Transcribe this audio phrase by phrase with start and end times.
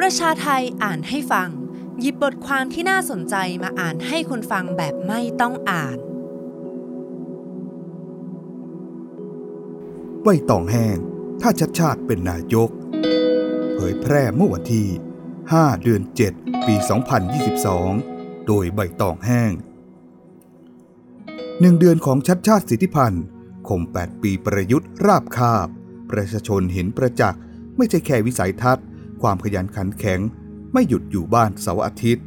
[0.00, 1.48] ประชาไทยอ่านให้ฟัง
[2.00, 5.98] หยิบบทความที่น่าสนใจมาอ่านให้คนฟังแบบไม่ต้องอ่าน
[10.22, 10.96] ใบตองแห้ง
[11.40, 12.70] ถ้าชัดชาติเป็นนายก
[13.74, 14.86] เผยแพร่เมื่อวันที่
[15.34, 16.02] 5 เดือน
[16.34, 16.74] 7 ปี
[17.60, 19.52] 2022 โดยใบตองแห้ง
[21.60, 23.24] หนึ่งเดือนของชัดชาติสิทธิพันธ์
[23.68, 25.68] ข่ม8 ปีประยุทธ์ราบคาบ
[26.10, 27.40] ประชาชนเห็นประจักษ์
[27.76, 28.84] ไม่ใช่แค่วิสัยทัศน์
[29.24, 30.20] ความขยันขันแข็ง
[30.72, 32.24] ไม่หยุดอยู่บ้านเสาร์อาทิตย์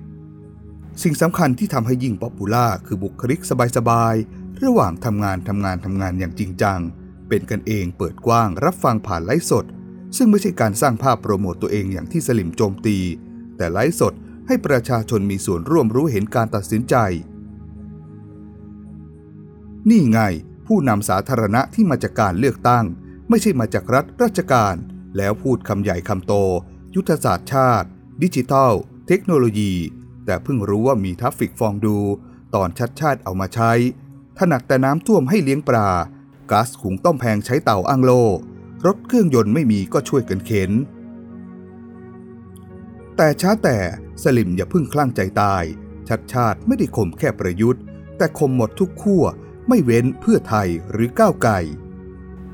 [1.04, 3.42] สิ่งสำคัญที่ทำให้ยิ่ง popular คือบุคลิก
[3.78, 6.80] สบายๆ ระหว่างทำงานทำงานทำงานอย่างจริงจัง
[7.28, 9.66] เป็นกันเองเปิดกว้างรับฟังผ่านไลฟ์สด
[10.18, 12.98] ซึ่งไม่ใช่การสร้างภาพโปรโมตตัวเองอย่างที่สลิ่มโจมตี
[13.58, 14.14] แต่ไลฟ์สด
[14.48, 16.96] ให้ประชาชนมีส่วนร่วมรู้เห็นการตัดสินใจ
[19.90, 20.20] นี่ไง
[20.68, 22.86] ผู้นำสาธารณะที่มาจากการเลือกตั้ง
[23.30, 24.76] ไม่ใช่มาจากรัฐราชการ
[25.18, 26.34] แล้วพูดคำใหญ่คำโต
[26.96, 27.88] ยุทธศาสตร์ชาติ
[28.24, 28.72] ดิจิทัล
[29.08, 29.74] เทคโนโลยี
[30.26, 31.98] แต่เพิ่งรู้ว่ามี Traffy Fondue
[32.56, 33.72] ตอนชัชชาติเอามาใช้
[34.38, 35.90] ถนัดแต่น้ำท่วมให้เลี้ยงปลา
[36.52, 38.12] ก๊าซหุงต้มแพงใช้เตาอั้งโล่
[38.86, 40.72] รถเครื่องยนต์ไม่มีก็ช่วยกันเข็น
[43.18, 43.78] แต่ช้าแต่
[44.24, 45.64] สลิ่มอย่าเพิ่งคลั่งใจตาย
[46.08, 47.82] ชัดชาติไม่ได้ข่มแค่ประยุทธ์
[48.18, 49.24] แต่ข่มหมดทุกขั้ว
[49.68, 51.60] ไม่เว้นเพื่อไทยหรือก้าวไก่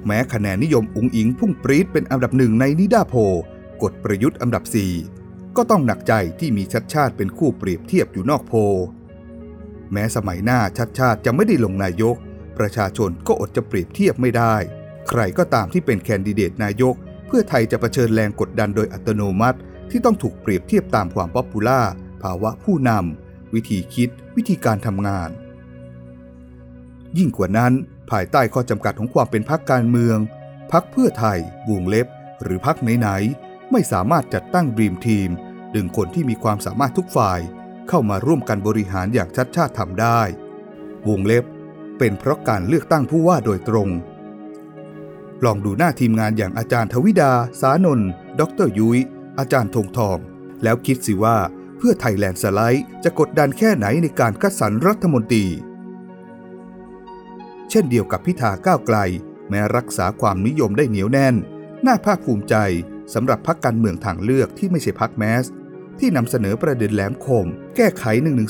[0.06, 3.16] แม้คะแนนนิยมอุงอิงพุ่งปรี๊ดเป็นอันดับหนึ่งในนิดาโพ
[3.84, 4.94] กดประยุทธ์อันดับสี่
[5.58, 8.54] ก็ต้องหนักใจที่มีชัดชาติเป็นคู่เปรียบเทียบอยู่นอกโพ
[9.92, 12.16] แม้สมัยหน้าชัดชาติจะไม่ได้ลงนายก
[12.58, 14.56] ประชาชนก็อดจะเปรียบเทียบไม่ได้
[15.10, 16.96] ใครก็ตามที่เป็นแคนดิเดตนายก
[17.28, 21.82] เพื่อไทยจะะเผชิญแรงกดดันโดยอัตโนมัติ ที่ต้องถูกเปรียบเทียบตามความ popular
[22.24, 25.30] ภาวะผู้นำวิธีคิด วิธีการทำงาน
[27.18, 27.74] ยิ่งกว่านั้น
[28.12, 30.18] ภายใต้ข้อจำกัดของความเป็นพรรคการเมือง
[30.72, 31.38] พรรคเพื่อไทย
[31.70, 32.08] วงเล็บ
[32.44, 33.10] หรือพรรคไหน
[33.74, 35.30] ไม่สามารถจัดตั้ง dream team
[35.76, 37.40] ดึงคนที่มีความสามารถทุกฝ่าย
[37.90, 40.22] เข้ามาร่วมกันบริหารอย่างชัชชาติทำได้
[41.08, 41.46] วงเล็บ
[41.98, 43.90] เป็นเพราะการเลือกตั้งผู้ว่าโดยตรง
[45.46, 47.32] ลองดูหน้าทีมงานอย่างอาจารย์ทวิดา
[47.62, 48.10] สานนท์
[48.40, 48.98] ดรยุย้ย
[49.40, 50.18] อาจารย์ธงทอง
[50.64, 51.38] แล้วคิดสิว่า
[51.78, 55.46] เพื่อไทยแลนด์สไลด์จะกดดันแค่ไหนในการคัดสรรรัฐมนตรี
[57.70, 58.98] เช่นเดียวกับพิธาก้าวไกล
[59.50, 61.36] แม้รักษาความนิยมได้เหนียวแน่น
[61.86, 62.56] น่าภาคภูมิใจ
[63.14, 65.46] สำหรับพักการเมืองทางเลือกที่ไม่ใช่พักแมส
[66.00, 68.46] ที่นำเสนอประเด็นแหลมคม แก้ไข1นึ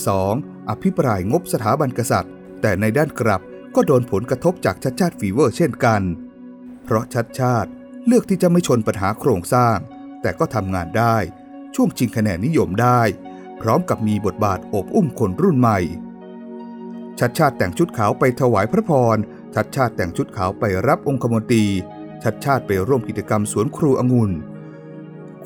[0.69, 3.41] อภิปรายงบสถาบันกษัตริย์ แต่ในด้านกลับ
[3.75, 6.01] ก็โดนผลกระทบจากชัชชาติ fever เช่นกัน
[6.83, 7.69] เพราะชัชชาติ
[8.05, 9.77] เลือกที่จะไม่ชนปัญหาโครงสร้าง
[10.21, 11.17] แต่ก็ทำงานได้
[11.75, 13.01] ช่วงชิงคะแนนนิยมได้
[13.61, 15.79] พร้อมกับมีบทบาทโอบอุ้มคนรุ่นใหม่
[17.19, 19.17] ชัชชาติแต่งชุดขาวไปถวายพระพร
[19.55, 21.65] ชัชชาติแต่งชุดขาวไปรับองคมนตรี
[22.23, 24.31] ชัชชาติไปร่วมกิจกรรมสวนครูองุ่น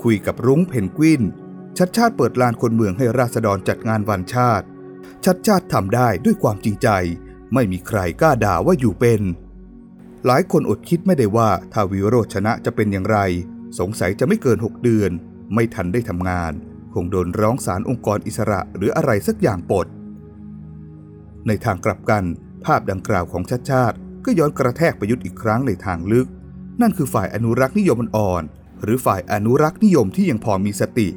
[0.03, 1.24] คุยกับรุ้งเพนกวิน
[1.78, 4.66] ชัชชาติเปิดลานคนเมืองให้ราษฎรจัดงานวันชาติ
[5.25, 6.90] ชัดชาติทำได้ด้วยความจริงใจ
[7.53, 9.22] ไม่มีใครกล้าด่าว่าอยู่เป็น
[10.25, 13.18] หลายคนอดคิดไม่ได้ว่าถ้าวิโรชนะจะเป็นอย่างไร
[13.80, 15.12] สงสัยจะไม่เกิน 6 เดือน
[15.53, 16.52] ไม่ทันได้ทำงาน
[16.94, 19.88] คงโดนร้องศาลองค์กรอิสระหรืออะไรสักอย่างปด
[21.47, 22.24] ในทางกลับกัน
[22.66, 26.28] ภาพดังกล่าวของชัดชาติก็ย้อนกระแทกประยุทธ์อีกครั้งในทางลึก
[26.81, 28.44] นั่นคือฝ่ายอนุรักษ์นิยมอ่อน
[28.84, 31.08] หรือฝ่ายอนุรักษ์นิยมที่ยังพอมีสติ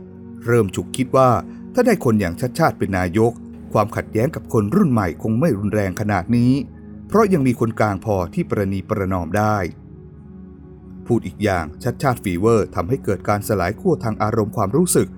[0.47, 1.31] เริ่มฉุกคิดว่า
[1.75, 3.33] ถ้าได้คนอย่างชัชชาติเป็นนายก
[3.73, 6.53] ความขัดแย้งกับคนรุ่นใหม่คงไม่รุนแรงขนาดนี้
[7.09, 9.57] เพราะยังมีคนกลางพอที่ประนีประนอมได้
[11.07, 15.09] พูดอีกอย่างชัชชาติ fever ทำให้เกิดการสลายขั้วทางอารมณ์ความรู้สึก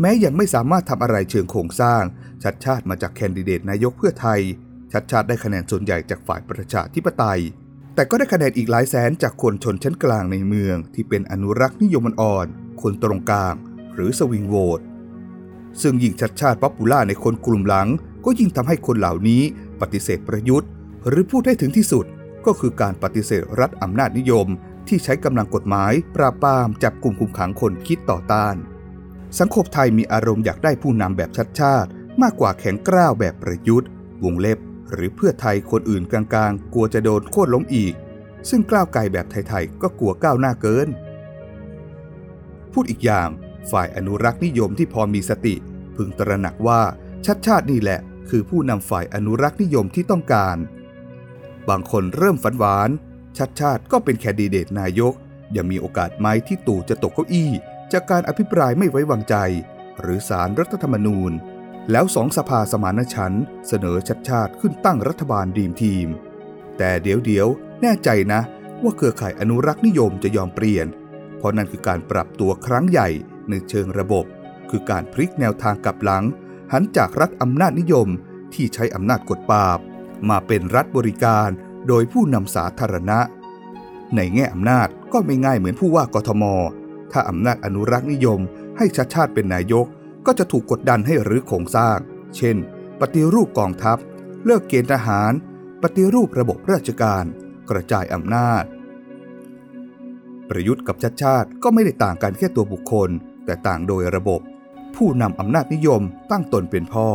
[0.00, 2.02] แม้ยังไม่สามารถทำอะไรเชิงโครงสร้าง
[2.44, 4.40] ชัชชาติมาจากแคนดิเดตนายกเพื่อไทย
[4.92, 7.40] ชัชชาติได้คะแนนส่วนใหญ่จากฝ่ายประชาธิปไตย
[7.98, 12.46] แต่ก็ได้คะแนนอีกหลายแสนจากคนชนชั้นกลางในเมือง ที่เป็นอนุรักษ์นิยมอ่อน
[12.82, 13.54] คนตรงกลาง
[13.94, 14.80] หรือ swing vote
[15.82, 17.88] ซึ่งยิ่งชัชชาติ popular ในคนกลุ่มหลัง
[18.24, 19.42] ก็ยิ่งทำให้คนเหล่านี้
[19.80, 20.68] ปฏิเสธประยุทธ์
[21.08, 22.04] หรือพูดให้ถึงที่สุด
[22.46, 24.46] ก็คือการปฏิเสธรัฐอำนาจนิยม
[24.88, 28.56] ที่ใช้กำลังกฎหมาย ปราบปรามจับกลุ่มคุมขังคนคิดต่อต้าน
[29.38, 31.90] สังคมไทยมีอารมณ์อยากได้ผู้นำแบบชัชชาติ
[32.22, 33.90] มากกว่าแข็งกร้าวแบบประยุทธ์
[34.24, 34.58] วงเล็บ
[34.92, 37.94] หรือเพื่อไทยคนอื่นกลางๆ กลัวจะโดนโค่นล้มอีก
[38.48, 40.88] ซึ่งกล้าวไกลแบบไทยๆ ก็กลัวก้าวหน้าเกิน
[42.72, 43.28] พูดอีกอย่าง
[43.70, 45.54] ฝ่ายอนุรักษ์นิยมที่พอมีสติ
[45.96, 46.80] พึงตระหนักว่า
[47.26, 50.56] ชัดชาตินี่แหละ คือผู้นำฝ่ายอนุรักษ์นิยมที่ต้องการ
[51.68, 52.90] บางคนเริ่มฝันหวาน
[53.38, 55.14] ชัดชาติก็เป็นแคนดิเดตนายก
[55.56, 57.50] ยังมีโอกาสไหมที่ตู่จะตกเก้าอี้
[57.92, 59.36] จากการอภิปรายไม่ไว้วางใจ
[60.00, 61.32] หรือสารรัฐธรรมนูญ
[61.92, 66.08] แล้วสองสภาสมานฉันท์เสนอชัดชาติขึ้นตั้งรัฐบาลดีมทีม
[66.78, 67.46] แต่เดี๋ยวเดี๋ยว
[67.82, 68.40] แน่ใจนะ
[68.82, 70.86] ว่าเครือข่ายอนุรักษ์นิยมจะยอมเปลี่ยน
[71.38, 73.08] เพราะนั่นคือการปรับตัวครั้งใหญ่
[73.50, 74.24] ในเชิงระบบ
[74.70, 76.24] คือการพลิกแนวทางกลับหลัง
[76.72, 78.08] หันจากรัฐอำนาจนิยม
[78.54, 79.78] ที่ใช้อำนาจกดปราบ
[80.30, 81.48] มาเป็นรัฐบริการ
[81.88, 83.18] โดยผู้นำสาธารณะ
[84.16, 86.44] ในแง่อำนาจก็ไม่ง่ายเหมือนผู้ว่ากทม
[87.12, 88.40] ถ้าอำนาจอนุรักษ์นิยม
[88.76, 89.86] ให้ชาติชาติเป็นนายก
[90.26, 91.98] ก็จะถูกกดดันให้รื้อโครงสร้าง
[92.36, 92.56] เช่น
[93.00, 93.98] ปฏิรูปกองทัพ
[94.44, 95.32] เลิกเกณฑ์ทหาร
[95.82, 97.24] ปฏิรูประบบราชการ
[97.70, 98.64] กระจายอำนาจ
[100.48, 103.10] ประยุทธ์กับชาติชาติก็ไม่ได้ต่างกันแค่ตัวบุคคล
[103.44, 104.40] แต่ต่างโดยระบบ
[104.96, 107.08] ผู้นำอำนาจนิยมตั้งตนเป็นพ่อ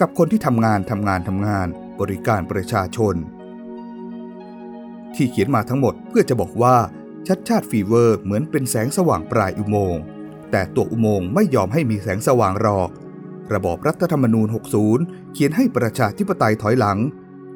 [0.00, 1.66] กับคนที่ทำงานทำงานทำงาน
[2.00, 3.14] บริการประชาชน
[5.14, 6.76] ที่เขียนมาทั้งหมดเพื่อจะบอกว่า
[7.26, 10.02] ชัดชาติฟีเวอร์เหมือนเป็นแสงสว่างปลายอุโมงค์
[10.50, 12.90] แต่ตัวอุโมงค์ไม่ยอมให้มีแสงสว่างหรอก
[13.54, 14.46] ระบอบรัฐธรรมนูญ
[14.90, 16.98] 60 เขียนให้ประชาธิปไตยถอยหลัง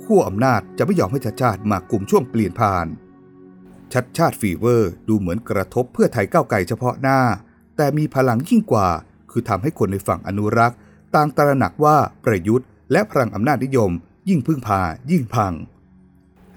[0.04, 2.86] ขั้วอำนาจจะไม่ยอมให้ชัดชาติมากลุ่มช่วงเปลี่ยนผ่าน
[3.92, 7.20] ชัดชาติฟีเวอร์ดูเหมือนกระทบเพื่อไทยก้าวไกลเฉพาะหน้า
[7.76, 8.88] แต่มีพลังยิ่งกว่า
[9.30, 10.78] คือทำให้คนในฝั่งอนุรักษ์
[11.14, 13.90] ต่างตระหนักว่าประยุทธ์ และพลังอำนาจนิยม
[14.28, 14.80] ยิ่งพึ่งพา
[15.10, 15.52] ยิ่งพัง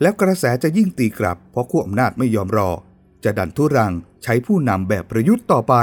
[0.01, 2.69] แล้วกระแสจะยิ่งตีกลับ เพราะขั้วอำนาจไม่ยอมรอ
[3.23, 3.93] จะดันทุรัง
[4.23, 5.75] ใช้ผู้นำแบบประยุทธ์ต่อไป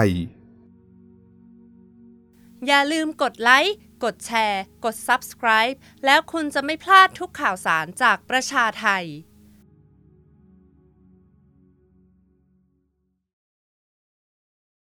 [2.67, 9.05] อย่าลืมกดไลค์ กดแชร์ กด Subscribe แล้วคุณจะไม่พลาดทุกข่าวสารจากประชาไทย